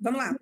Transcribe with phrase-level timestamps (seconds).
[0.00, 0.36] Vamos lá.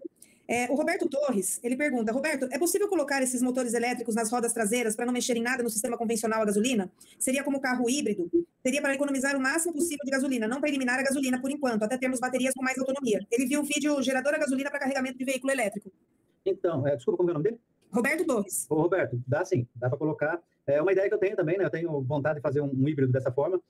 [0.51, 4.51] É, o Roberto Torres, ele pergunta, Roberto, é possível colocar esses motores elétricos nas rodas
[4.55, 6.91] traseiras para não mexer em nada no sistema convencional a gasolina?
[7.19, 8.31] Seria como carro híbrido?
[8.63, 11.83] Seria para economizar o máximo possível de gasolina, não para eliminar a gasolina por enquanto,
[11.83, 13.21] até termos baterias com mais autonomia.
[13.31, 15.93] Ele viu o vídeo gerador a gasolina para carregamento de veículo elétrico.
[16.47, 17.61] Então, é, desculpa, como é o nome dele?
[17.91, 18.67] Roberto Torres.
[18.71, 20.41] Ô, Roberto, dá sim, dá para colocar.
[20.67, 21.65] É uma ideia que eu tenho também, né?
[21.65, 23.61] Eu tenho vontade de fazer um, um híbrido dessa forma.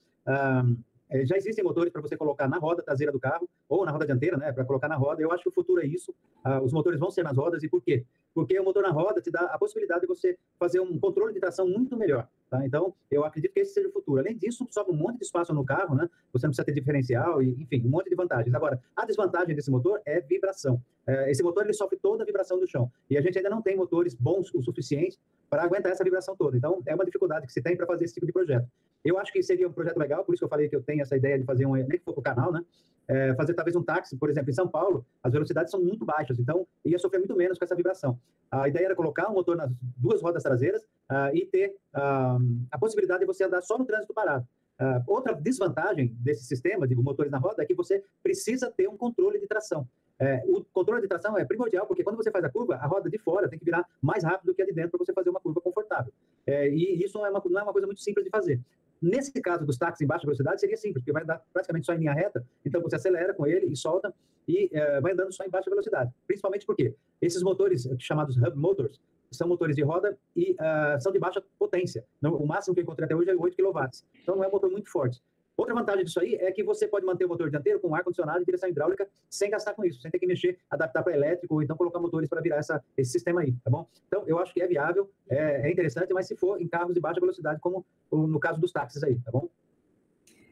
[1.11, 4.05] É, já existem motores para você colocar na roda traseira do carro ou na roda
[4.05, 5.23] dianteira, né, para colocar na roda.
[5.23, 6.15] Eu acho que o futuro é isso.
[6.45, 8.05] Ah, os motores vão ser nas rodas e por quê?
[8.35, 11.41] Porque o motor na roda te dá a possibilidade de você fazer um controle de
[11.41, 12.29] tração muito melhor.
[12.51, 12.65] Tá?
[12.65, 14.21] Então, eu acredito que esse seja o futuro.
[14.21, 16.09] Além disso, sobra um monte de espaço no carro, né?
[16.33, 18.55] Você não precisa ter diferencial e, enfim, um monte de vantagens.
[18.55, 20.81] Agora, a desvantagem desse motor é vibração.
[21.07, 23.61] É, esse motor ele sofre toda a vibração do chão e a gente ainda não
[23.61, 25.19] tem motores bons o suficiente
[25.51, 26.57] para aguentar essa vibração toda.
[26.57, 28.67] Então, é uma dificuldade que se tem para fazer esse tipo de projeto.
[29.05, 31.03] Eu acho que seria um projeto legal, por isso que eu falei que eu tenho
[31.03, 32.63] essa ideia de fazer um, nem que for o canal, né?
[33.07, 36.39] É, fazer talvez um táxi, por exemplo, em São Paulo, as velocidades são muito baixas,
[36.39, 38.21] então ia sofrer muito menos com essa vibração.
[38.51, 42.79] A ideia era colocar um motor nas duas rodas traseiras uh, e ter uh, a
[42.79, 44.47] possibilidade de você andar só no trânsito parado.
[44.79, 48.97] Uh, outra desvantagem desse sistema de motores na roda é que você precisa ter um
[48.97, 49.89] controle de tração.
[50.21, 53.09] É, o controle de tração é primordial, porque quando você faz a curva, a roda
[53.09, 55.39] de fora tem que virar mais rápido que a de dentro para você fazer uma
[55.39, 56.13] curva confortável.
[56.45, 58.61] É, e isso não é, uma, não é uma coisa muito simples de fazer.
[59.01, 61.99] Nesse caso dos táxis em baixa velocidade, seria simples, porque vai andar praticamente só em
[61.99, 64.13] linha reta, então você acelera com ele e solta
[64.47, 66.13] e é, vai andando só em baixa velocidade.
[66.27, 71.19] Principalmente porque esses motores chamados hub motors são motores de roda e uh, são de
[71.19, 72.05] baixa potência.
[72.23, 73.79] o máximo que eu encontrei até hoje é 8 kW.
[74.23, 75.23] Então não é um motor muito forte.
[75.59, 78.45] Outra vantagem disso aí é que você pode manter o motor dianteiro com ar-condicionado e
[78.45, 81.77] direção hidráulica sem gastar com isso, sem ter que mexer, adaptar para elétrico ou então
[81.77, 83.85] colocar motores para virar essa, esse sistema aí, tá bom?
[84.07, 87.01] Então, eu acho que é viável, é, é interessante, mas se for em carros de
[87.01, 89.49] baixa velocidade, como no caso dos táxis aí, tá bom?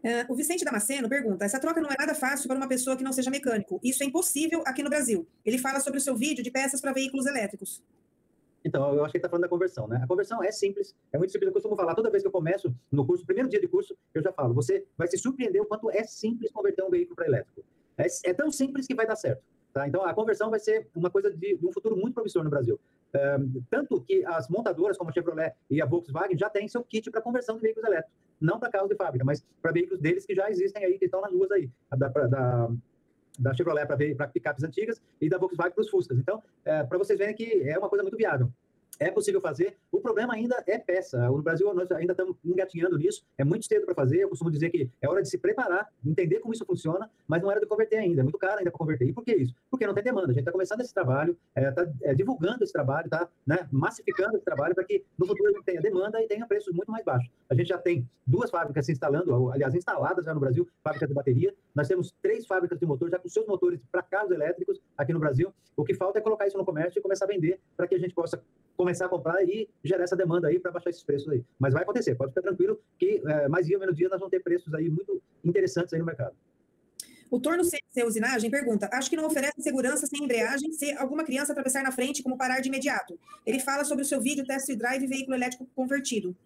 [0.02, 3.04] Uh, o Vicente Damasceno pergunta: essa troca não é nada fácil para uma pessoa que
[3.04, 3.80] não seja mecânico.
[3.82, 5.26] Isso é impossível aqui no Brasil.
[5.44, 7.82] Ele fala sobre o seu vídeo de peças para veículos elétricos.
[8.66, 10.00] Então, eu acho que ele está falando da conversão, né?
[10.02, 11.46] A conversão é simples, é muito simples.
[11.46, 14.20] Eu costumo falar, toda vez que eu começo no curso, primeiro dia de curso, eu
[14.20, 17.64] já falo, você vai se surpreender o quanto é simples converter um veículo para elétrico.
[17.96, 19.40] É, é, tão simples que vai dar certo.
[19.72, 19.86] Tá?
[19.86, 22.80] Então, a conversão vai ser uma coisa de, de um futuro muito promissor no Brasil.
[23.14, 23.36] É,
[23.70, 27.22] tanto que as montadoras, como a Chevrolet e a Volkswagen, já têm seu kit para
[27.22, 28.18] conversão de veículos elétricos.
[28.40, 31.20] Não para carros de fábrica, mas para veículos deles que já existem aí, que estão
[31.20, 31.70] nas ruas aí.
[31.96, 32.68] Da, da,
[33.38, 36.18] da Chevrolet para picapes antigas e da Volkswagen para os Fuscas.
[36.18, 38.50] Então, é, para vocês verem que é uma coisa muito viável
[38.98, 39.76] é possível fazer.
[39.96, 41.26] O problema ainda é peça.
[41.26, 43.24] No Brasil, nós ainda estamos engatinhando nisso.
[43.38, 44.18] É muito cedo para fazer.
[44.18, 47.50] Eu costumo dizer que é hora de se preparar, entender como isso funciona, mas não
[47.50, 48.20] era de converter ainda.
[48.20, 49.08] É muito caro ainda para converter.
[49.08, 49.54] E por que isso?
[49.70, 50.26] Porque não tem demanda.
[50.26, 54.36] A gente está começando esse trabalho, está é, é, divulgando esse trabalho, está né, massificando
[54.36, 57.02] esse trabalho para que no futuro a gente tenha demanda e tenha preços muito mais
[57.02, 57.32] baixos.
[57.48, 61.14] A gente já tem duas fábricas se instalando, aliás, instaladas já no Brasil, fábricas de
[61.14, 61.54] bateria.
[61.74, 65.18] Nós temos três fábricas de motor já com seus motores para carros elétricos aqui no
[65.18, 65.54] Brasil.
[65.74, 67.98] O que falta é colocar isso no comércio e começar a vender para que a
[67.98, 68.42] gente possa
[68.76, 71.44] começar a comprar e gerar essa demanda aí para baixar esses preços aí.
[71.58, 74.30] Mas vai acontecer, pode ficar tranquilo que é, mais dia ou menos dia nós vamos
[74.30, 76.34] ter preços aí muito interessantes aí no mercado.
[77.30, 81.52] O torno C usinagem pergunta: acho que não oferece segurança sem embreagem se alguma criança
[81.52, 83.18] atravessar na frente, como parar de imediato.
[83.44, 86.36] Ele fala sobre o seu vídeo test drive veículo elétrico convertido.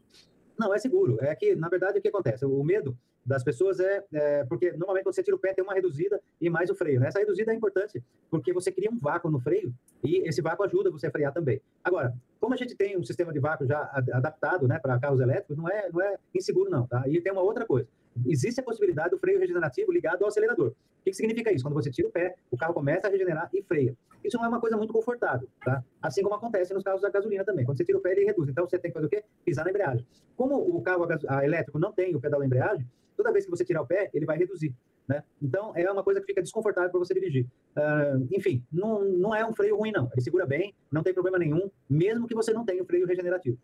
[0.59, 1.19] Não, é seguro.
[1.21, 2.45] É que, na verdade, o que acontece?
[2.45, 6.21] O medo das pessoas é, é, porque normalmente você tira o pé tem uma reduzida
[6.41, 7.01] e mais o freio.
[7.01, 7.09] Né?
[7.09, 10.91] Essa reduzida é importante porque você cria um vácuo no freio e esse vácuo ajuda
[10.91, 11.61] você a frear também.
[11.85, 15.57] Agora, como a gente tem um sistema de vácuo já adaptado né, para carros elétricos,
[15.57, 17.05] não é, não é inseguro não, tá?
[17.07, 17.87] E tem uma outra coisa.
[18.27, 20.69] Existe a possibilidade do freio regenerativo ligado ao acelerador.
[20.69, 21.65] O que, que significa isso?
[21.65, 23.95] Quando você tira o pé, o carro começa a regenerar e freia.
[24.25, 25.85] Isso não é uma coisa muito confortável, tá?
[26.03, 27.65] Assim como acontece nos carros da gasolina também.
[27.65, 28.49] Quando você tira o pé, ele reduz.
[28.49, 29.23] Então, você tem que fazer o quê?
[29.45, 30.07] Pisar na embreagem.
[30.37, 32.87] Como o carro a, a elétrico não tem o pedal da embreagem,
[33.17, 34.75] toda vez que você tirar o pé, ele vai reduzir.
[35.11, 35.25] Né?
[35.43, 37.45] Então, é uma coisa que fica desconfortável para você dirigir.
[37.77, 40.09] Uh, enfim, não, não é um freio ruim, não.
[40.13, 43.59] Ele segura bem, não tem problema nenhum, mesmo que você não tenha o freio regenerativo.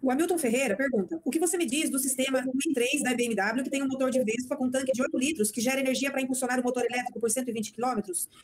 [0.00, 3.70] O Hamilton Ferreira pergunta: o que você me diz do sistema i3 da BMW que
[3.70, 6.60] tem um motor de Vespa com tanque de 8 litros que gera energia para impulsionar
[6.60, 8.00] o motor elétrico por 120 km?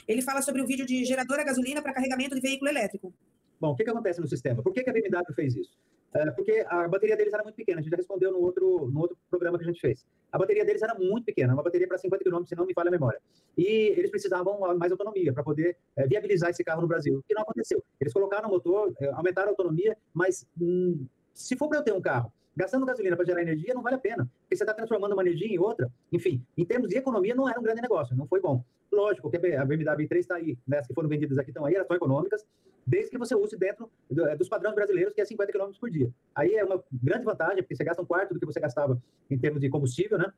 [0.08, 3.14] Ele fala sobre o vídeo de gerador a gasolina para carregamento de veículo elétrico.
[3.60, 4.64] Bom, o que, que acontece no sistema?
[4.64, 5.70] Por que, que a BMW fez isso?
[6.14, 9.00] É, porque a bateria deles era muito pequena, a gente já respondeu no outro, no
[9.00, 10.06] outro programa que a gente fez.
[10.34, 12.88] A bateria deles era muito pequena, uma bateria para 50 km, se não me falha
[12.88, 13.20] a memória.
[13.56, 17.42] E eles precisavam mais autonomia para poder é, viabilizar esse carro no Brasil, que não
[17.42, 17.80] aconteceu.
[18.00, 21.92] Eles colocaram o motor, é, aumentaram a autonomia, mas hum, se for para eu ter
[21.92, 25.12] um carro gastando gasolina para gerar energia, não vale a pena, porque você está transformando
[25.12, 25.88] uma energia em outra.
[26.10, 28.64] Enfim, em termos de economia, não era um grande negócio, não foi bom.
[28.94, 31.74] Lógico que a BMW 3 está aí, né, as que foram vendidas aqui estão aí,
[31.74, 32.44] elas são econômicas,
[32.86, 33.90] desde que você use dentro
[34.28, 36.10] é, dos padrões brasileiros, que é 50 km por dia.
[36.34, 39.00] Aí é uma grande vantagem, porque você gasta um quarto do que você gastava
[39.30, 40.32] em termos de combustível, né?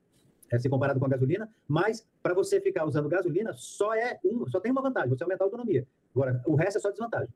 [0.51, 4.47] é, se comparado com a gasolina, mas para você ficar usando gasolina, só é um,
[4.47, 5.87] só tem uma vantagem, você aumentar a autonomia.
[6.15, 7.29] Agora, o resto é só desvantagem.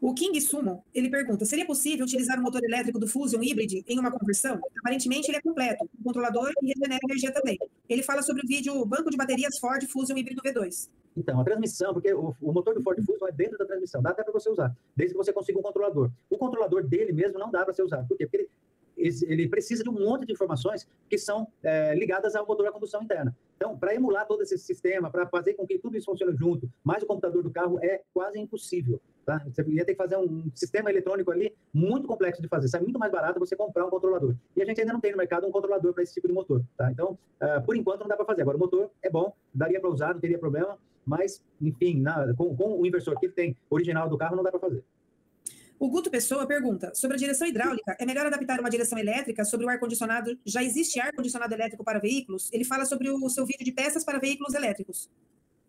[0.00, 3.98] O King Sumo, ele pergunta, seria possível utilizar o motor elétrico do Fusion Hybrid em
[3.98, 4.60] uma conversão?
[4.78, 7.58] Aparentemente ele é completo, controlador e regenera energia também.
[7.88, 10.88] Ele fala sobre o vídeo Banco de Baterias Ford Fusion Híbrido V2.
[11.16, 14.10] Então, a transmissão, porque o, o motor do Ford Fusion é dentro da transmissão, dá
[14.10, 16.10] até para você usar, desde que você consiga um controlador.
[16.28, 18.08] O controlador dele mesmo não dá para ser usado.
[18.08, 18.26] Por quê?
[18.26, 18.48] Porque ele
[18.96, 23.02] ele precisa de um monte de informações que são é, ligadas ao motor a combustão
[23.02, 23.36] interna.
[23.56, 27.02] Então, para emular todo esse sistema, para fazer com que tudo isso funcione junto, mais
[27.02, 29.00] o computador do carro, é quase impossível.
[29.24, 29.42] Tá?
[29.46, 32.68] Você ia ter que fazer um sistema eletrônico ali muito complexo de fazer.
[32.68, 34.34] Sai muito mais barato você comprar um controlador.
[34.54, 36.62] E a gente ainda não tem no mercado um controlador para esse tipo de motor.
[36.76, 36.90] Tá?
[36.90, 38.42] Então, uh, por enquanto, não dá para fazer.
[38.42, 42.54] Agora, o motor é bom, daria para usar, não teria problema, mas, enfim, na, com,
[42.54, 44.84] com o inversor que ele tem original do carro, não dá para fazer.
[45.78, 49.66] O Guto Pessoa pergunta: sobre a direção hidráulica, é melhor adaptar uma direção elétrica sobre
[49.66, 50.38] o ar-condicionado?
[50.44, 52.50] Já existe ar-condicionado elétrico para veículos?
[52.52, 55.10] Ele fala sobre o seu vídeo de peças para veículos elétricos.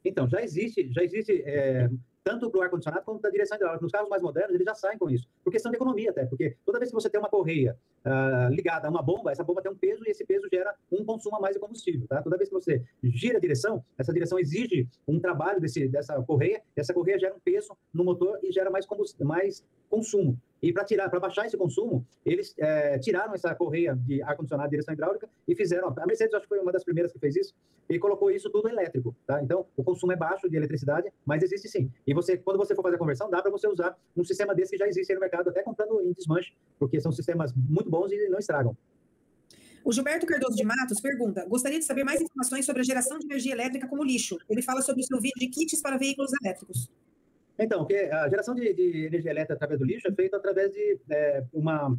[0.04, 1.90] Então, já existe, já existe é,
[2.25, 3.83] tanto para o ar-condicionado quanto para a direção hidráulica.
[3.83, 6.57] Nos carros mais modernos, eles já saem com isso, por questão de economia até, porque
[6.66, 9.72] toda vez que você tem uma correia uh, ligada a uma bomba, essa bomba tem
[9.72, 12.07] um peso e esse peso gera um consumo a mais de combustível.
[12.07, 12.24] Tá?
[12.24, 16.63] Toda vez que você gira a direção, essa direção exige um trabalho desse, dessa correia,
[16.75, 18.88] essa correia gera um peso no motor e gera mais,
[19.19, 20.36] mais consumo.
[20.66, 24.68] E para tirar, para baixar esse consumo, eles é, tiraram essa correia de ar condicionado,
[24.68, 25.94] direção hidráulica e fizeram.
[25.96, 27.54] A Mercedes acho que foi uma das primeiras que fez isso
[27.88, 29.40] e colocou isso tudo elétrico, tá?
[29.44, 31.92] Então o consumo é baixo de eletricidade, mas existe sim.
[32.08, 34.72] E você, quando você for fazer a conversão, dá para você usar um sistema desse
[34.72, 38.28] que já existe no mercado, até comprando em desmanche, porque são sistemas muito bons e
[38.28, 38.76] não estragam.
[39.84, 43.26] O Gilberto Cardoso de Matos pergunta: gostaria de saber mais informações sobre a geração de
[43.28, 44.36] energia elétrica como lixo.
[44.50, 46.90] Ele fala sobre o seu vídeo de kits para veículos elétricos.
[47.57, 51.00] Então, porque a geração de, de, energia elétrica através do lixo é feita através de
[51.10, 51.98] é, uma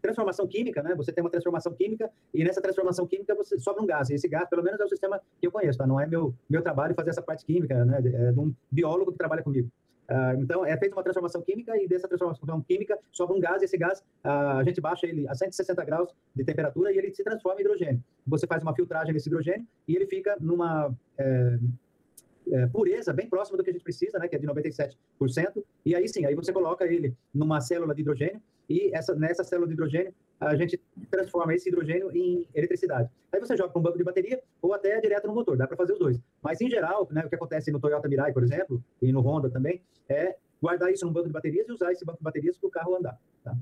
[0.00, 0.94] transformação química, né?
[0.94, 4.08] Você tem uma transformação química e nessa transformação química você sobra um gás.
[4.08, 5.86] E esse gás, pelo menos, é o sistema que eu conheço, tá?
[5.86, 7.98] Não é meu, meu trabalho fazer essa parte química, né?
[7.98, 9.68] É de um biólogo que trabalha comigo.
[10.08, 13.64] Uh, então, é feita uma transformação química e dessa transformação química sobra um gás e
[13.64, 17.24] esse gás, uh, a gente baixa ele a 160 graus de temperatura e ele se
[17.24, 18.02] transforma em hidrogênio.
[18.26, 20.94] Você faz uma filtragem desse hidrogênio e ele fica numa...
[21.18, 21.58] É,
[22.52, 24.96] é, pureza bem próxima do que a gente precisa, né, que é de 97%,
[25.84, 29.66] e aí sim, aí você coloca ele numa célula de hidrogênio, e essa, nessa célula
[29.66, 33.08] de hidrogênio, a gente transforma esse hidrogênio em eletricidade.
[33.32, 35.76] Aí você joga para um banco de bateria ou até direto no motor, dá para
[35.76, 36.20] fazer os dois.
[36.42, 39.48] Mas, em geral, né, o que acontece no Toyota Mirai, por exemplo, e no Honda
[39.48, 42.68] também, é guardar isso num banco de baterias e usar esse banco de baterias para
[42.68, 43.18] o carro andar.
[43.42, 43.56] Tá?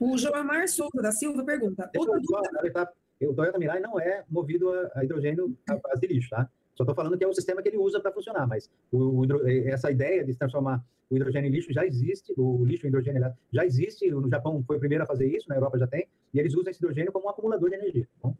[0.00, 1.90] O Joamar Souza da Silva pergunta.
[3.20, 6.48] O Toyota Mirai não é movido a hidrogênio à base de lixo, tá?
[6.76, 9.48] Só estou falando que é o sistema que ele usa para funcionar, mas o, o,
[9.48, 13.64] essa ideia de transformar o hidrogênio em lixo já existe, o lixo em hidrogênio já
[13.64, 16.54] existe, no Japão foi o primeiro a fazer isso, na Europa já tem, e eles
[16.54, 18.06] usam esse hidrogênio como um acumulador de energia.
[18.22, 18.30] Tá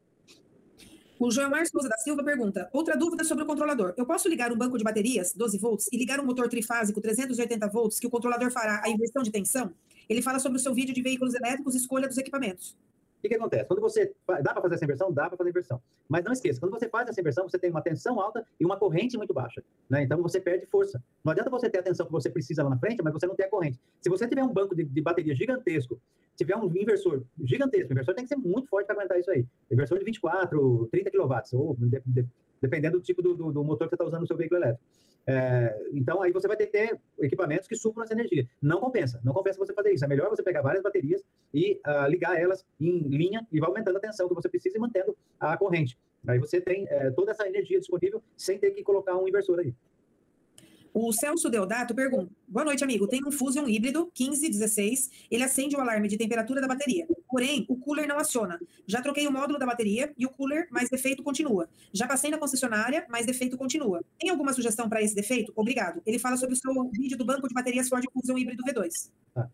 [1.18, 3.94] o Joelmar Souza da Silva pergunta: outra dúvida sobre o controlador.
[3.96, 7.66] Eu posso ligar um banco de baterias, 12 volts, e ligar um motor trifásico, 380
[7.68, 9.72] volts, que o controlador fará a inversão de tensão?
[10.10, 12.76] Ele fala sobre o seu vídeo de veículos elétricos e escolha dos equipamentos.
[13.26, 13.64] Que, que acontece?
[13.64, 14.14] Quando você.
[14.42, 15.12] Dá para fazer essa inversão?
[15.12, 15.82] Dá para fazer inversão.
[16.08, 18.76] Mas não esqueça, quando você faz essa inversão, você tem uma tensão alta e uma
[18.76, 19.62] corrente muito baixa.
[19.90, 20.02] Né?
[20.02, 21.02] Então você perde força.
[21.24, 23.34] Não adianta você ter a tensão que você precisa lá na frente, mas você não
[23.34, 23.80] tem a corrente.
[24.00, 26.00] Se você tiver um banco de, de bateria gigantesco,
[26.36, 29.44] tiver um inversor gigantesco, o inversor tem que ser muito forte para aguentar isso aí.
[29.70, 32.26] Inversor de 24, 30 kW, ou de, de,
[32.60, 34.84] dependendo do tipo do, do, do motor que você está usando no seu veículo elétrico.
[35.26, 38.48] É, então, aí você vai ter que ter equipamentos que supram essa energia.
[38.62, 40.04] Não compensa, não compensa você fazer isso.
[40.04, 41.22] É melhor você pegar várias baterias
[41.52, 44.80] e uh, ligar elas em linha e vai aumentando a tensão que você precisa e
[44.80, 45.98] mantendo a corrente.
[46.28, 49.74] Aí você tem é, toda essa energia disponível sem ter que colocar um inversor aí.
[50.98, 53.06] O Celso Deodato pergunta: Boa noite, amigo.
[53.06, 55.26] Tem um Fusion híbrido 1516.
[55.30, 57.06] Ele acende o alarme de temperatura da bateria.
[57.28, 58.58] Porém, o cooler não aciona.
[58.86, 61.68] Já troquei o módulo da bateria e o cooler, mas defeito continua.
[61.92, 64.02] Já passei na concessionária, mas defeito continua.
[64.18, 65.52] Tem alguma sugestão para esse defeito?
[65.54, 66.00] Obrigado.
[66.06, 68.88] Ele fala sobre o seu vídeo do banco de baterias Ford Fusion híbrido V2.
[69.36, 69.48] Ah,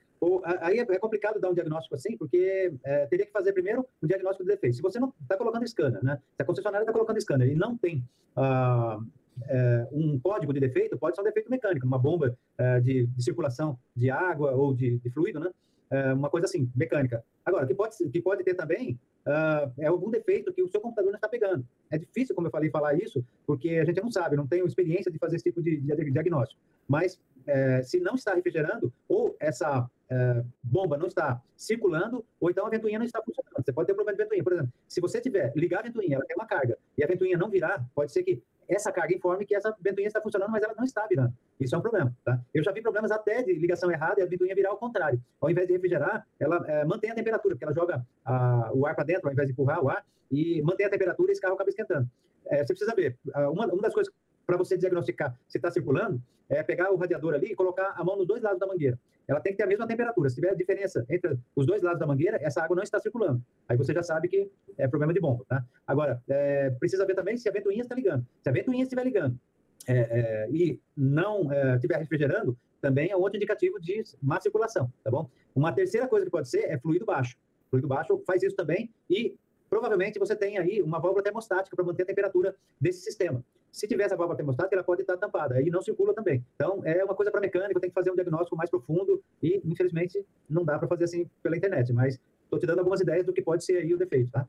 [0.61, 4.06] aí é, é complicado dar um diagnóstico assim, porque é, teria que fazer primeiro um
[4.06, 4.76] diagnóstico de defeito.
[4.76, 6.20] Se você não está colocando scanner, né?
[6.37, 8.04] Se a concessionária está colocando scanner e não tem.
[8.37, 9.04] Uh,
[9.49, 13.22] é, um código de defeito pode ser um defeito mecânico, uma bomba é, de, de,
[13.22, 15.50] circulação de água ou de, de fluido, né?
[15.90, 17.22] É, uma coisa assim, mecânica.
[17.44, 21.11] Agora, que pode, que pode ter também uh, é algum defeito que o seu computador
[21.11, 21.66] não está pegando.
[21.90, 25.11] É difícil, como eu falei, falar isso, porque a gente não sabe, não tem experiência
[25.11, 26.61] de fazer esse tipo de, de diagnóstico.
[26.88, 32.66] Mas é, se não está refrigerando, ou essa é, bomba não está circulando, ou então
[32.66, 33.64] a ventoinha não está funcionando.
[33.64, 34.44] Você pode ter um problema de ventoinha.
[34.44, 37.37] Por exemplo, se você tiver ligar a ventoinha, ela tem uma carga, e a ventoinha
[37.37, 38.42] não virar, pode ser que
[38.75, 41.33] essa carga informe que essa ventoinha está funcionando, mas ela não está virando.
[41.61, 42.41] Isso é um problema, tá?
[42.55, 45.21] Eu já vi problemas até de ligação errada e a ventoinha virar ao contrário.
[45.41, 48.95] Ao invés de refrigerar, ela é, mantém a temperatura, porque ela joga a, o ar
[48.95, 51.55] para dentro, ao invés de empurrar o ar, e mantém a temperatura e esse carro
[51.55, 52.09] acaba esquentando.
[52.47, 53.17] É, você precisa ver,
[53.50, 54.12] uma, uma das coisas
[54.47, 58.17] para você diagnosticar se está circulando, é pegar o radiador ali e colocar a mão
[58.17, 58.99] nos dois lados da mangueira.
[59.26, 60.29] Ela tem que ter a mesma temperatura.
[60.29, 63.43] Se tiver diferença entre os dois lados da mangueira, essa água não está circulando.
[63.69, 65.64] Aí você já sabe que é problema de bomba, tá?
[65.87, 68.26] Agora, é, precisa ver também se a ventoinha está ligando.
[68.43, 69.38] Se a ventoinha estiver ligando
[69.87, 75.11] é, é, e não é, estiver refrigerando, também é outro indicativo de má circulação, tá
[75.11, 75.31] bom?
[75.55, 77.37] Uma terceira coisa que pode ser é fluido baixo.
[77.71, 79.37] Fluido baixo faz isso também e
[79.71, 83.43] provavelmente você tem aí uma válvula termostática para manter a temperatura desse sistema.
[83.73, 86.45] Se tiver essa válvula termostática, ela pode estar tampada, aí não circula também.
[86.55, 90.25] Então, é uma coisa para mecânico, tem que fazer um diagnóstico mais profundo e, infelizmente,
[90.49, 93.41] não dá para fazer assim pela internet, mas estou te dando algumas ideias do que
[93.41, 94.47] pode ser aí o defeito, tá?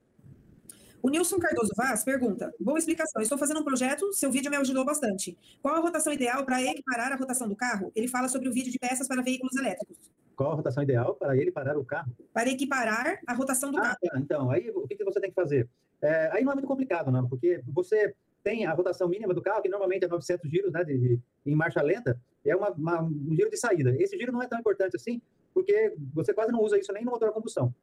[1.01, 3.21] O Nilson Cardoso Vaz pergunta: Boa explicação.
[3.21, 5.37] Estou fazendo um projeto, seu vídeo me ajudou bastante.
[5.61, 7.91] Qual a rotação ideal para equiparar a rotação do carro?
[7.93, 9.97] Ele fala sobre o vídeo de peças para veículos elétricos.
[10.33, 12.11] Qual a rotação ideal para ele parar o carro?
[12.33, 13.97] Para equiparar a rotação do ah, carro.
[14.01, 14.17] Tá.
[14.17, 15.69] Então, aí o que, que você tem que fazer?
[16.01, 19.61] É, aí não é muito complicado, não, porque você tem a rotação mínima do carro,
[19.61, 23.35] que normalmente é 900 giros, né, de, de em marcha lenta, é uma, uma, um
[23.35, 23.95] giro de saída.
[23.97, 25.21] Esse giro não é tão importante assim,
[25.53, 27.73] porque você quase não usa isso nem no motor a combustão.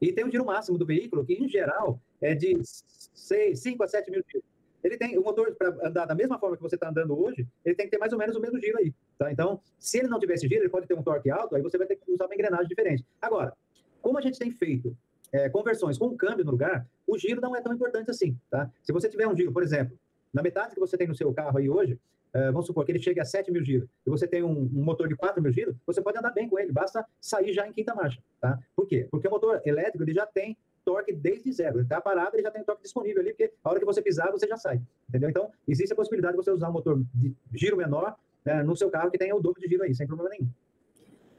[0.00, 3.86] E tem o giro máximo do veículo, que em geral é de 6, 5 a
[3.86, 4.52] 7 mil giros.
[4.82, 7.76] Ele tem o motor para andar da mesma forma que você está andando hoje, ele
[7.76, 8.92] tem que ter mais ou menos o mesmo giro aí.
[9.16, 9.30] Tá?
[9.30, 11.78] Então, se ele não tiver esse giro, ele pode ter um torque alto, aí você
[11.78, 13.06] vai ter que usar uma engrenagem diferente.
[13.20, 13.56] Agora,
[14.00, 14.96] como a gente tem feito
[15.32, 18.70] é, conversões com um câmbio no lugar, o giro não é tão importante assim, tá?
[18.82, 19.98] Se você tiver um giro, por exemplo,
[20.32, 21.98] na metade que você tem no seu carro aí hoje,
[22.32, 24.82] é, vamos supor que ele chegue a 7 mil giros, e você tem um, um,
[24.82, 27.72] motor de 4 mil giros, você pode andar bem com ele, basta sair já em
[27.72, 28.58] quinta marcha, tá?
[28.74, 29.06] Por quê?
[29.10, 31.76] Porque o motor elétrico, ele já tem torque desde zero.
[31.76, 34.30] Ele está parado, ele já tem torque disponível ali, porque a hora que você pisar,
[34.30, 34.80] você já sai.
[35.08, 35.30] Entendeu?
[35.30, 38.90] Então, existe a possibilidade de você usar um motor de giro menor né, no seu
[38.90, 40.48] carro que tenha o dobro de giro aí, sem problema nenhum.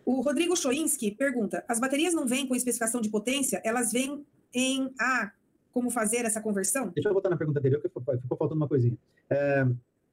[0.05, 4.93] O Rodrigo Choinski pergunta: as baterias não vêm com especificação de potência, elas vêm em
[4.99, 5.31] A.
[5.73, 6.89] Como fazer essa conversão?
[6.89, 8.95] Deixa eu voltar na pergunta anterior, que ficou faltando uma coisinha.
[9.29, 9.65] É,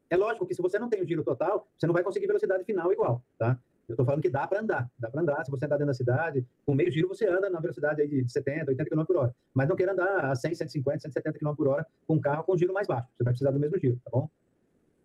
[0.09, 2.65] é lógico que se você não tem o giro total, você não vai conseguir velocidade
[2.65, 3.59] final igual, tá?
[3.87, 5.45] Eu estou falando que dá para andar, dá para andar.
[5.45, 8.33] Se você andar dentro da cidade, com meio giro você anda na velocidade aí de
[8.33, 9.35] 70, 80 km por hora.
[9.53, 12.57] Mas não queira andar a 100, 150, 170 km por hora com um carro com
[12.57, 13.09] giro mais baixo.
[13.17, 14.31] Você vai precisar do mesmo giro, tá bom?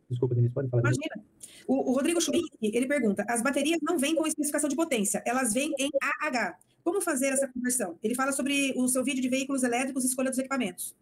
[0.09, 0.81] Desculpa, Denise, pode falar.
[0.81, 1.25] Imagina.
[1.67, 5.53] O, o, Rodrigo Schubin, ele pergunta, as baterias não vêm com especificação de potência, elas
[5.53, 5.89] vêm em
[6.21, 6.57] AH.
[6.83, 7.97] Como fazer essa conversão?
[8.03, 10.95] Ele fala sobre o seu vídeo de veículos elétricos e escolha dos equipamentos.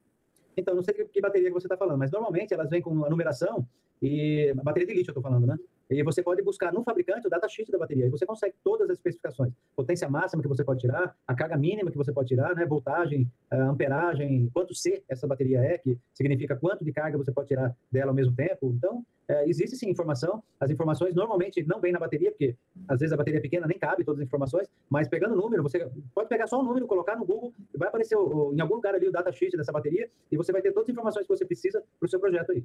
[0.56, 3.10] Então, não sei que bateria que você está falando, mas normalmente elas vêm com a
[3.10, 3.68] numeração
[4.02, 5.58] e a bateria de lítio eu estou falando, né?
[5.94, 8.98] E você pode buscar no fabricante o datasheet da bateria, e você consegue todas as
[8.98, 9.54] especificações.
[9.76, 12.66] Potência máxima que você pode tirar, a carga mínima que você pode tirar, né?
[12.66, 17.76] voltagem, amperagem, quanto C essa bateria é, que significa quanto de carga você pode tirar
[17.92, 18.74] dela ao mesmo tempo.
[18.76, 20.44] Então, é, existe sim informação.
[20.60, 22.56] As informações normalmente não vêm na bateria, porque
[22.88, 25.64] às vezes a bateria é pequena, nem cabe todas as informações, mas pegando o número,
[25.64, 29.08] você pode pegar só o número, colocar no Google, vai aparecer em algum lugar ali
[29.08, 32.06] o datasheet dessa bateria, e você vai ter todas as informações que você precisa para
[32.06, 32.64] o seu projeto aí.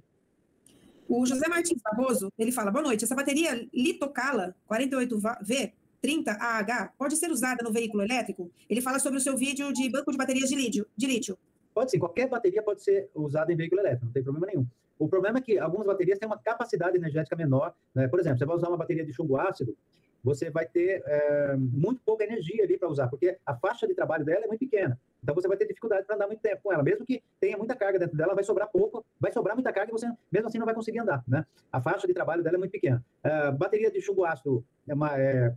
[1.09, 5.73] O José Martins Barroso, ele fala, boa noite, essa bateria Litocala 48V
[6.05, 8.51] 30AH pode ser usada no veículo elétrico?
[8.69, 10.87] Ele fala sobre o seu vídeo de banco de baterias de lítio.
[10.95, 11.39] De lítio.
[11.73, 14.67] Pode sim, qualquer bateria pode ser usada em veículo elétrico, não tem problema nenhum.
[14.99, 17.75] O problema é que algumas baterias têm uma capacidade energética menor.
[17.95, 18.07] Né?
[18.07, 19.75] Por exemplo, você vai usar uma bateria de chumbo ácido,
[20.23, 24.27] você vai ter é, muito pouca energia ali para usar, porque a faixa de trabalho
[24.27, 25.01] dela é muito pequena.
[25.29, 26.83] Então você vai ter dificuldade para andar muito tempo com ela.
[26.83, 29.93] Mesmo que tenha muita carga dentro dela, vai sobrar pouco, vai sobrar muita carga e
[29.93, 31.23] você, mesmo assim, não vai conseguir andar.
[31.29, 31.45] Né?
[31.71, 33.05] A faixa de trabalho dela é muito pequena.
[33.23, 35.55] Uh, bateria de chumbo ácido, é uma, é,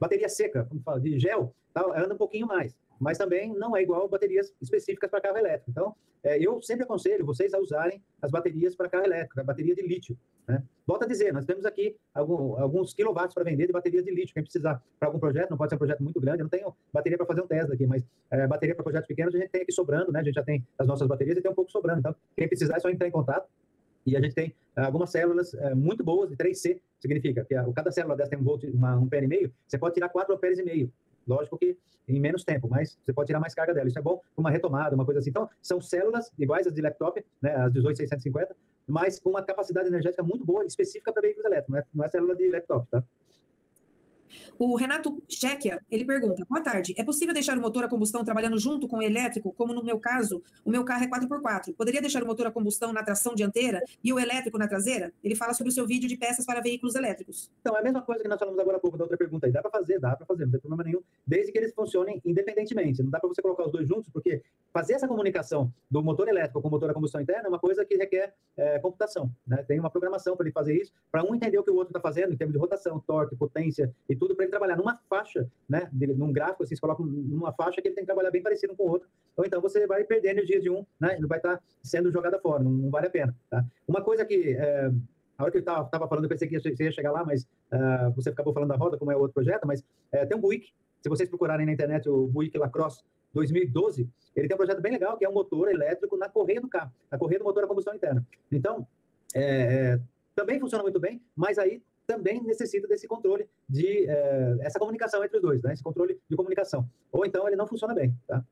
[0.00, 3.82] bateria seca, como fala, de gel, tá, anda um pouquinho mais mas também não é
[3.82, 5.70] igual baterias específicas para carro elétrico.
[5.70, 9.74] Então, é, eu sempre aconselho vocês a usarem as baterias para carro elétrico, a bateria
[9.74, 10.18] de lítio.
[10.48, 10.62] Né?
[10.88, 14.34] A dizer, nós temos aqui algum, alguns quilowatts para vender de baterias de lítio.
[14.34, 16.74] Quem precisar para algum projeto, não pode ser um projeto muito grande, eu não tenho
[16.92, 19.62] bateria para fazer um Tesla aqui, mas é, bateria para projetos pequenos a gente tem
[19.62, 20.20] aqui sobrando, né?
[20.20, 22.00] a gente já tem as nossas baterias e tem um pouco sobrando.
[22.00, 23.48] Então, quem precisar é só entrar em contato.
[24.06, 27.64] E a gente tem é, algumas células é, muito boas de 3C, significa que a,
[27.72, 30.32] cada célula dessa tem um, volt, uma, um pé e meio, você pode tirar 4
[30.34, 30.92] amperes e meio.
[31.26, 31.76] Lógico que
[32.08, 33.88] em menos tempo, mas você pode tirar mais carga dela.
[33.88, 35.30] Isso é bom uma retomada, uma coisa assim.
[35.30, 38.56] Então, são células iguais às de laptop, né, as 18650,
[38.86, 42.08] mas com uma capacidade energética muito boa, específica para veículos elétricos, não é, não é
[42.08, 43.02] célula de laptop, tá?
[44.58, 48.58] O Renato Chequia, ele pergunta: Boa tarde, é possível deixar o motor a combustão trabalhando
[48.58, 51.74] junto com o elétrico, como no meu caso, o meu carro é 4x4?
[51.76, 55.12] Poderia deixar o motor a combustão na tração dianteira e o elétrico na traseira?
[55.22, 57.50] Ele fala sobre o seu vídeo de peças para veículos elétricos.
[57.60, 59.52] Então, é a mesma coisa que nós falamos agora há pouco da outra pergunta aí.
[59.52, 63.02] Dá para fazer, dá para fazer, não tem problema nenhum, desde que eles funcionem independentemente.
[63.02, 64.42] Não dá para você colocar os dois juntos, porque
[64.72, 67.84] fazer essa comunicação do motor elétrico com o motor a combustão interna é uma coisa
[67.84, 69.30] que requer é, computação.
[69.46, 69.62] Né?
[69.62, 72.00] Tem uma programação para ele fazer isso, para um entender o que o outro está
[72.00, 75.88] fazendo em termos de rotação, torque, potência e tudo, para ele trabalhar numa faixa, né?
[75.92, 78.84] Num gráfico, assim, você coloca numa faixa que ele tem que trabalhar bem parecido com
[78.84, 79.08] o outro.
[79.36, 81.18] Ou então você vai perder energia de um, né?
[81.26, 83.34] Vai estar tá sendo jogada fora, não, não, vale a pena.
[83.50, 83.64] Tá?
[83.86, 84.56] Uma coisa que.
[84.56, 84.90] É,
[85.38, 88.10] a hora que eu estava falando, eu pensei que você ia chegar lá, mas uh,
[88.14, 91.10] você acabou falando da roda, como é outro projeto, mas uh, tem um Buick, se
[91.10, 93.04] vocês procurarem na internet o Buick Lacrosse
[93.34, 96.68] 2012, ele tem um projeto bem legal, que é um motor elétrico na correia do
[96.68, 98.26] carro, na correia do motor a combustão interna.
[98.50, 98.86] Então,
[99.34, 100.00] é,
[100.34, 105.36] também funciona muito bem, mas aí também necessita desse controle de é, essa comunicação entre
[105.36, 105.72] os dois, né?
[105.72, 106.88] Esse controle de comunicação.
[107.10, 108.44] Ou então ele não funciona bem, tá?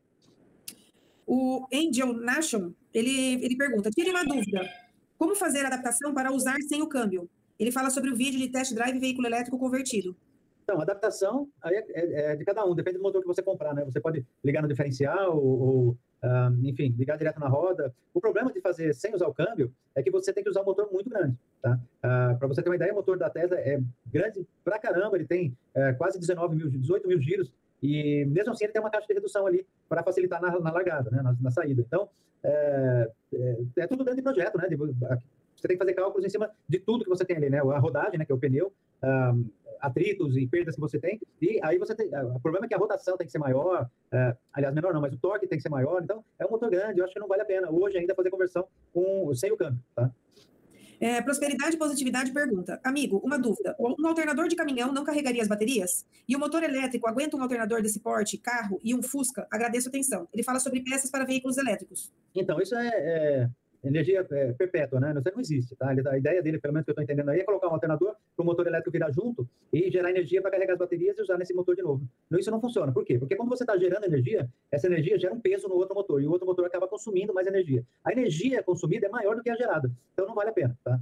[1.27, 4.61] O Angel Nation, ele, ele pergunta, tire uma dúvida,
[5.17, 7.31] como fazer a adaptação para usar sem o câmbio?
[7.59, 10.15] Ele fala sobre o vídeo de test drive veículo elétrico convertido.
[10.65, 13.75] Então, adaptação aí é, é, é, de cada um, depende do motor que você comprar,
[13.75, 13.85] né?
[13.85, 15.99] Você pode ligar no diferencial ou, ou
[16.63, 17.95] enfim, ligar direto na roda.
[18.13, 20.65] O problema de fazer sem usar o câmbio é que você tem que usar um
[20.65, 21.79] motor muito grande, tá?
[21.99, 25.27] Uh, Para você ter uma ideia, o motor da Tesla é grande pra caramba, ele
[25.27, 27.53] tem uh, quase 19 mil, 18 mil giros
[27.83, 31.11] e mesmo assim ele tem uma caixa de redução ali para facilitar na, na, largada,
[31.11, 31.23] né?
[31.23, 31.83] Na, na saída.
[31.83, 32.09] Então,
[32.43, 34.69] é, é, é, tudo dentro de projeto, né?
[34.69, 37.59] De, você tem que fazer cálculos em cima de tudo que você tem ali, né?
[37.59, 38.25] A rodagem, né?
[38.25, 38.73] Que é o pneu,
[39.85, 41.21] atritos e perdas que você tem.
[41.41, 42.09] E aí você tem.
[42.35, 45.13] O problema é que a rotação tem que ser maior, é, aliás, menor não, mas
[45.13, 46.03] o torque tem que ser maior.
[46.03, 46.99] Então, é um motor grande.
[46.99, 49.81] Eu acho que não vale a pena hoje ainda fazer conversão com, sem o câmbio,
[49.95, 50.11] tá?
[51.01, 53.77] É, prosperidade e positividade pergunta: Amigo, uma dúvida.
[53.79, 56.07] Um alternador de caminhão não carregaria as baterias?
[56.27, 59.47] E o motor elétrico aguenta um alternador desse porte, carro e um Fusca?
[59.51, 60.29] Agradeço a atenção.
[60.33, 62.13] Ele fala sobre peças para veículos elétricos.
[62.35, 63.51] Então, isso é, é
[63.85, 65.13] energia é, perpétua, né?
[65.13, 65.91] Não existe, tá?
[65.91, 68.43] A ideia dele, pelo menos que eu estou entendendo aí, é colocar um alternador para
[68.43, 71.55] o motor elétrico virar junto e gerar energia para carregar as baterias e usar nesse
[71.55, 72.09] motor de novo.
[72.31, 72.93] Não, isso não funciona.
[72.93, 73.19] Por quê?
[73.19, 76.27] Porque quando você está gerando energia, essa energia gera um peso no outro motor e
[76.27, 77.85] o outro motor acaba consumindo mais energia.
[78.05, 81.01] A energia consumida é maior do que a gerada, então não vale a pena, tá?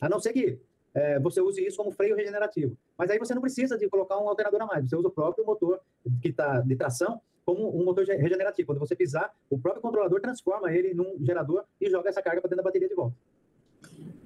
[0.00, 0.58] A não ser que
[0.94, 2.76] é, você use isso como freio regenerativo.
[2.96, 5.44] Mas aí você não precisa de colocar um alternador a mais, você usa o próprio
[5.44, 5.80] motor
[6.22, 8.66] que está de tração como um motor regenerativo.
[8.66, 12.48] Quando você pisar, o próprio controlador transforma ele num gerador e joga essa carga para
[12.48, 13.14] dentro da bateria de volta.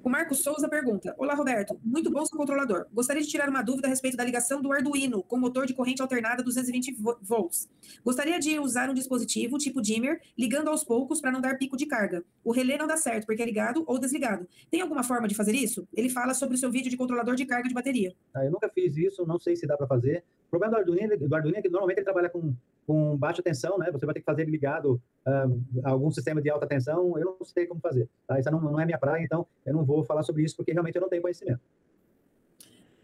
[0.03, 1.79] O Marcos Souza pergunta: Olá, Roberto.
[1.83, 2.87] Muito bom seu controlador.
[2.93, 6.01] Gostaria de tirar uma dúvida a respeito da ligação do Arduino com motor de corrente
[6.01, 7.69] alternada 220 volts.
[8.03, 11.85] Gostaria de usar um dispositivo tipo dimmer ligando aos poucos para não dar pico de
[11.85, 12.23] carga.
[12.43, 14.47] O relé não dá certo porque é ligado ou desligado.
[14.71, 15.87] Tem alguma forma de fazer isso?
[15.93, 18.15] Ele fala sobre o seu vídeo de controlador de carga de bateria.
[18.33, 20.23] Ah, eu nunca fiz isso, não sei se dá para fazer.
[20.49, 22.55] O problema do Arduino, do Arduino é que normalmente ele trabalha com,
[22.87, 23.91] com baixa tensão, né?
[23.91, 27.15] Você vai ter que fazer ele ligado uh, a algum sistema de alta tensão.
[27.19, 28.09] Eu não sei como fazer.
[28.25, 28.39] Tá?
[28.39, 30.95] Isso não, não é minha praia, então eu não vou falar sobre isso porque realmente
[30.95, 31.61] eu não tenho conhecimento.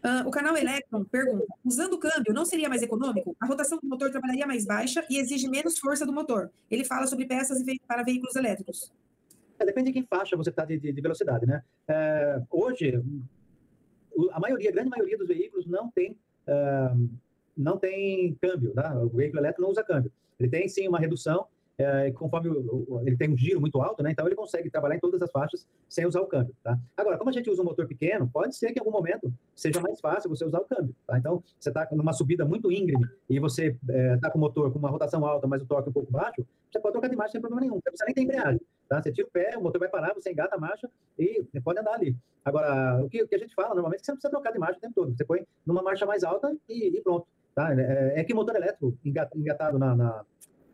[0.04, 3.36] Uh, o canal Electron pergunta: usando o câmbio, não seria mais econômico?
[3.40, 6.50] A rotação do motor trabalharia mais baixa e exige menos força do motor.
[6.68, 8.92] Ele fala sobre peças para veículos elétricos.
[9.56, 11.62] É, depende de que faixa você está de, de, de, velocidade, né?
[11.86, 13.00] É, hoje,
[14.32, 17.08] a maioria, a grande maioria dos veículos não tem uh,
[17.56, 18.94] não tem câmbio, tá?
[18.96, 20.12] o veículo elétrico não usa câmbio.
[20.38, 21.46] Ele tem sim uma redução,
[21.78, 24.10] é, conforme o, o, ele tem um giro muito alto, né?
[24.10, 26.78] Então ele consegue trabalhar em todas as faixas sem usar o câmbio, tá?
[26.96, 29.80] Agora, como a gente usa um motor pequeno, pode ser que em algum momento seja
[29.80, 31.18] mais fácil você usar o câmbio, tá?
[31.18, 34.72] Então, você está numa subida muito íngreme e você está é, tá com o motor
[34.72, 37.32] com uma rotação alta, mas o torque um pouco baixo, você pode trocar de marcha
[37.32, 37.80] sem problema nenhum.
[37.80, 39.02] Precisa nem ter embreagem, tá?
[39.02, 40.88] Você tira o pé, o motor vai parar, você engata a marcha
[41.18, 42.16] e pode andar ali.
[42.42, 44.52] Agora, o que, o que a gente fala normalmente é que você não precisa trocar
[44.52, 45.14] de marcha o tempo todo.
[45.14, 47.26] Você põe numa marcha mais alta e, e pronto.
[47.56, 47.72] Tá?
[47.72, 48.98] É, é, que motor elétrico
[49.34, 50.24] engatado na, na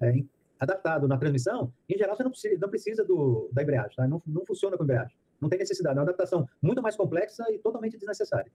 [0.02, 0.12] é,
[0.58, 4.08] adaptado na transmissão, em geral você não precisa, não precisa do, da embreagem, tá?
[4.08, 5.16] não, não funciona com embreagem.
[5.40, 8.50] Não tem necessidade, é uma adaptação muito mais complexa e totalmente desnecessária.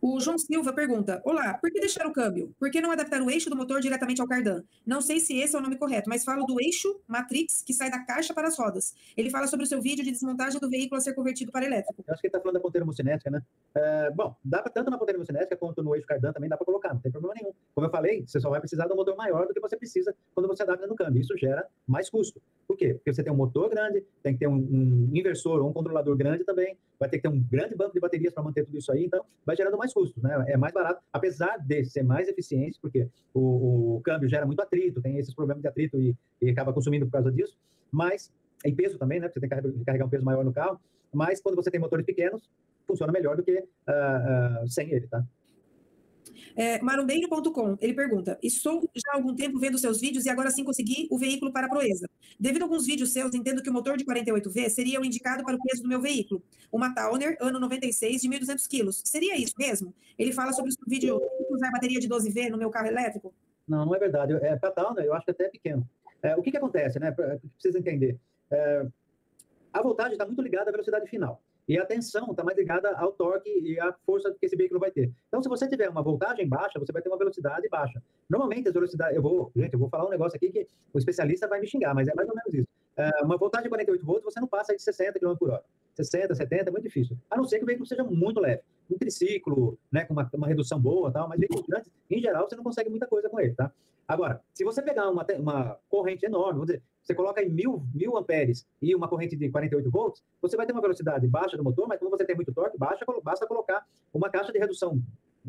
[0.00, 2.54] O João Silva pergunta: Olá, por que deixar o câmbio?
[2.58, 4.62] Por que não adaptar o eixo do motor diretamente ao cardan?
[4.86, 7.90] Não sei se esse é o nome correto, mas falo do eixo matrix que sai
[7.90, 8.94] da caixa para as rodas.
[9.16, 12.04] Ele fala sobre o seu vídeo de desmontagem do veículo a ser convertido para elétrico.
[12.06, 13.42] Eu acho que ele está falando da ponteira hemocinética, né?
[13.74, 16.64] É, bom, dá pra, tanto na ponteira hemocinética quanto no eixo cardan também dá para
[16.64, 17.52] colocar, não tem problema nenhum.
[17.74, 20.14] Como eu falei, você só vai precisar de um motor maior do que você precisa
[20.34, 21.20] quando você adapta no câmbio.
[21.20, 22.40] Isso gera mais custo.
[22.68, 22.94] Por quê?
[22.94, 26.16] Porque você tem um motor grande, tem que ter um, um inversor ou um controlador
[26.16, 28.92] grande também, vai ter que ter um grande banco de baterias para manter tudo isso
[28.92, 30.44] aí, então vai gerando mais custos, né?
[30.48, 35.00] É mais barato, apesar de ser mais eficiente, porque o, o câmbio gera muito atrito,
[35.00, 37.56] tem esses problemas de atrito e, e, acaba consumindo por causa disso,
[37.90, 38.32] mas,
[38.64, 39.28] e peso também, né?
[39.28, 40.80] Você tem que carregar um peso maior no carro,
[41.12, 42.48] mas quando você tem motores pequenos,
[42.86, 45.24] funciona melhor do que uh, uh, sem ele, tá?
[46.56, 50.64] É, Marumbeiro.com, ele pergunta: Estou já há algum tempo vendo seus vídeos e agora sim
[50.64, 52.08] consegui o veículo para a proeza.
[52.38, 55.56] Devido a alguns vídeos seus, entendo que o motor de 48V seria o indicado para
[55.56, 56.42] o peso do meu veículo.
[56.70, 59.02] Uma Towner, ano 96, de 1.200 quilos.
[59.04, 59.94] Seria isso mesmo?
[60.18, 63.34] Ele fala sobre o vídeo usar bateria de 12V no meu carro elétrico?
[63.66, 64.32] Não, não é verdade.
[64.34, 65.88] É, para Towner, eu acho que até é pequeno.
[66.22, 67.12] É, o que, que acontece, né?
[67.12, 68.18] Precisa entender.
[68.50, 68.86] É,
[69.72, 71.40] a voltagem está muito ligada à velocidade final.
[71.68, 74.90] E a tensão está mais ligada ao torque e à força que esse veículo vai
[74.90, 75.12] ter.
[75.28, 78.02] Então, se você tiver uma voltagem baixa, você vai ter uma velocidade baixa.
[78.28, 79.14] Normalmente, as velocidades.
[79.14, 81.94] Eu vou, gente, eu vou falar um negócio aqui que o especialista vai me xingar,
[81.94, 82.68] mas é mais ou menos isso.
[82.96, 85.62] É, uma voltagem de 48 volts, você não passa de 60 km por hora.
[85.94, 87.16] 60, 70 é muito difícil.
[87.30, 88.62] A não ser que o veículo seja muito leve.
[88.90, 92.56] Um triciclo, né, com uma, uma redução boa tal, mas veículos grandes, em geral, você
[92.56, 93.70] não consegue muita coisa com ele, tá?
[94.08, 98.16] Agora, se você pegar uma, uma corrente enorme, vamos dizer, você coloca aí mil, mil
[98.16, 101.86] amperes e uma corrente de 48 volts, você vai ter uma velocidade baixa do motor,
[101.86, 104.98] mas como você tem muito torque, baixa, basta colocar uma caixa de redução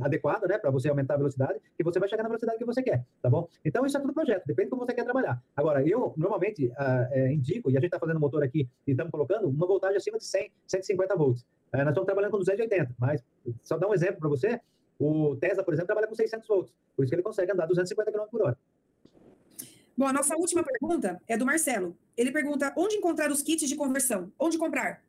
[0.01, 2.83] adequada, né, para você aumentar a velocidade, e você vai chegar na velocidade que você
[2.83, 3.47] quer, tá bom?
[3.63, 5.41] Então, isso é tudo projeto, depende de como você quer trabalhar.
[5.55, 6.73] Agora, eu normalmente uh,
[7.11, 10.17] é, indico, e a gente está fazendo motor aqui e estamos colocando uma voltagem acima
[10.17, 11.43] de 100, 150 volts.
[11.73, 13.23] Uh, nós estamos trabalhando com 280, mas
[13.61, 14.59] só dar um exemplo para você,
[14.99, 18.11] o Tesla, por exemplo, trabalha com 600 volts, por isso que ele consegue andar 250
[18.11, 18.57] km por hora.
[19.97, 21.97] Bom, a nossa última pergunta é do Marcelo.
[22.15, 24.31] Ele pergunta onde encontrar os kits de conversão?
[24.37, 25.03] Onde comprar?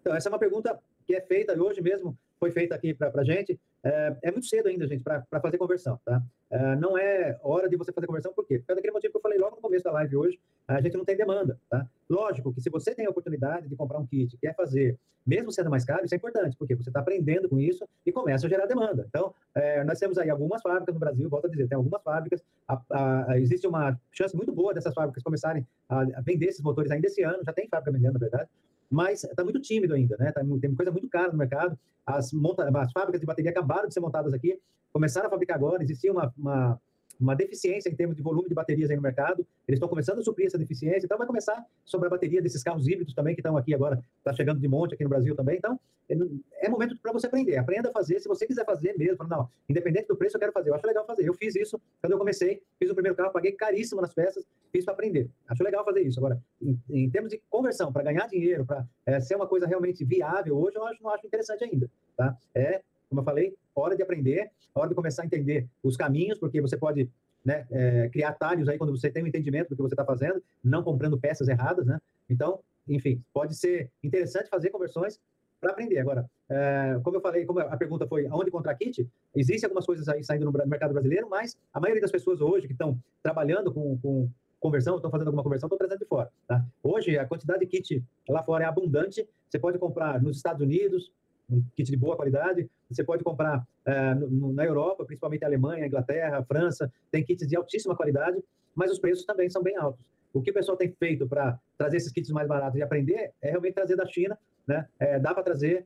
[0.00, 3.24] Então, essa é uma pergunta que é feita hoje mesmo, foi feita aqui para a
[3.24, 3.60] gente.
[3.84, 6.22] É, é, muito cedo ainda, gente, para fazer conversão, tá?
[6.50, 8.58] É, não é hora de você fazer conversão, por quê?
[8.58, 10.96] Por causa daquele motivo que eu falei logo no começo da live hoje, a gente
[10.96, 11.86] não tem demanda, tá?
[12.08, 15.70] Lógico que se você tem a oportunidade de comprar um kit, quer fazer, mesmo sendo
[15.70, 18.66] mais caro, isso é importante, porque você está aprendendo com isso e começa a gerar
[18.66, 19.04] demanda.
[19.08, 22.42] Então, é, nós temos aí algumas fábricas no Brasil, volto a dizer, tem algumas fábricas,
[22.66, 26.90] a, a, a, existe uma chance muito boa dessas fábricas começarem a, vender esses motores
[26.90, 28.48] ainda esse ano, já tem fábrica vendendo, na verdade,
[28.90, 30.32] mas está muito tímido ainda, né?
[30.32, 31.78] Tá, tem coisa muito cara no mercado.
[32.04, 34.58] As, monta, as fábricas de bateria acabaram de ser montadas aqui,
[34.92, 35.82] começaram a fabricar agora.
[35.82, 36.80] Existia uma, uma
[37.20, 39.46] uma deficiência em termos de volume de baterias aí no mercado.
[39.68, 42.88] Eles estão começando a suprir essa deficiência, então vai começar sobre a bateria desses carros
[42.88, 45.56] híbridos também, que estão aqui agora, está chegando de monte aqui no Brasil também.
[45.58, 45.78] Então,
[46.08, 47.56] é, é momento para você aprender.
[47.56, 48.18] Aprenda a fazer.
[48.20, 50.70] Se você quiser fazer mesmo, não, independente do preço, eu quero fazer.
[50.70, 51.28] Eu acho legal fazer.
[51.28, 54.84] Eu fiz isso quando eu comecei, fiz o primeiro carro, paguei caríssimo nas peças, fiz
[54.84, 55.28] para aprender.
[55.48, 56.18] Acho legal fazer isso.
[56.18, 60.04] Agora, em, em termos de conversão, para ganhar dinheiro, para é, ser uma coisa realmente
[60.04, 61.90] viável, hoje eu acho, não acho interessante ainda.
[62.16, 62.36] Tá?
[62.54, 66.60] É, como eu falei, hora de aprender, hora de começar a entender os caminhos, porque
[66.60, 67.10] você pode
[67.44, 70.42] né, é, criar atalhos aí quando você tem um entendimento do que você está fazendo,
[70.62, 71.98] não comprando peças erradas, né?
[72.28, 75.18] Então, enfim, pode ser interessante fazer conversões
[75.60, 75.98] para aprender.
[75.98, 80.08] Agora, é, como eu falei, como a pergunta foi aonde comprar kit, existem algumas coisas
[80.08, 83.98] aí saindo no mercado brasileiro, mas a maioria das pessoas hoje que estão trabalhando com,
[83.98, 86.30] com conversão, estão fazendo alguma conversão, estão trazendo de fora.
[86.46, 86.64] Tá?
[86.82, 89.26] Hoje, a quantidade de kit lá fora é abundante.
[89.48, 91.10] Você pode comprar nos Estados Unidos,
[91.50, 92.68] um kit de boa qualidade.
[92.90, 97.96] Você pode comprar é, no, na Europa, principalmente Alemanha, Inglaterra, França, tem kits de altíssima
[97.96, 98.38] qualidade,
[98.74, 100.04] mas os preços também são bem altos.
[100.32, 103.50] O que o pessoal tem feito para trazer esses kits mais baratos e aprender é
[103.50, 104.86] realmente trazer da China, né?
[104.98, 105.84] É, dá para trazer.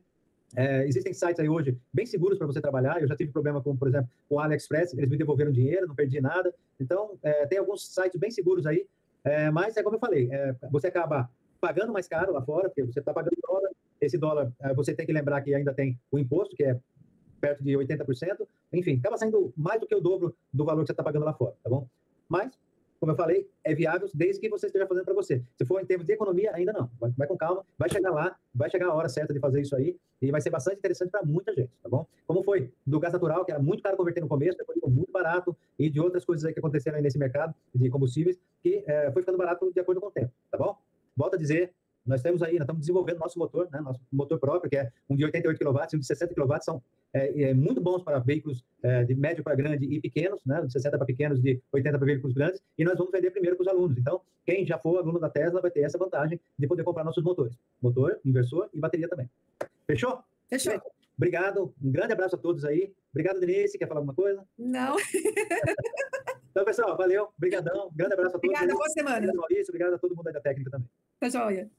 [0.55, 3.01] É, existem sites aí hoje bem seguros para você trabalhar.
[3.01, 6.21] Eu já tive problema com, por exemplo, o AliExpress, eles me devolveram dinheiro, não perdi
[6.21, 6.53] nada.
[6.79, 8.85] Então, é, tem alguns sites bem seguros aí,
[9.23, 10.29] é, mas é como eu falei,
[10.71, 13.71] você acaba pagando mais caro lá fora, porque você está pagando dólar,
[14.05, 16.79] esse dólar, eh, você tem que lembrar que ainda tem o imposto, que é
[17.39, 18.47] perto de 80%.
[18.73, 21.33] Enfim, acaba saindo mais do que o dobro do valor que você está pagando lá
[21.33, 21.87] fora, tá bom?
[22.27, 22.57] Mas,
[22.99, 25.43] como eu falei, é viável desde que você esteja fazendo para você.
[25.57, 26.89] Se for em termos de economia, ainda não.
[26.99, 29.75] Vai, vai, com calma, vai chegar lá, vai chegar a hora certa de fazer isso
[29.75, 32.07] aí e vai ser bastante interessante para muita gente, tá bom?
[32.25, 35.11] Como foi do gás natural, que era muito caro converter no começo, depois ficou muito
[35.11, 39.11] barato, e de outras coisas aí que aconteceram aí nesse mercado de combustíveis, que é,
[39.11, 40.75] foi ficando barato de acordo com o tempo, tá bom?
[41.15, 41.73] Volto a dizer,
[42.05, 45.15] nós temos aí, nós estamos desenvolvendo nosso motor, né, nosso motor próprio, que é um
[45.15, 46.81] de 88 kW e um de 60 kW, são
[47.13, 50.71] é, é, muito bons para veículos é, de médio para grande e pequenos, né, de
[50.71, 53.67] 60 para pequenos, de 80 para veículos grandes, e nós vamos vender primeiro para os
[53.67, 53.97] alunos.
[53.97, 57.23] Então, quem já for aluno da Tesla vai ter essa vantagem de poder comprar nossos
[57.23, 59.29] motores, motor, inversor e bateria também.
[59.87, 60.19] Fechou?
[60.47, 60.79] Fechou.
[61.17, 62.93] Obrigado, um grande abraço a todos aí.
[63.11, 63.77] Obrigado, Denise.
[63.77, 64.45] Quer falar alguma coisa?
[64.57, 64.97] Não.
[66.51, 67.89] então, pessoal, valeu, obrigadão.
[67.95, 68.49] Grande abraço a todos.
[68.49, 69.15] Obrigada, boa semana.
[69.15, 69.71] Obrigado, Maurício.
[69.71, 70.89] Obrigado a todo mundo aí da técnica também.
[71.19, 71.71] Tá joia.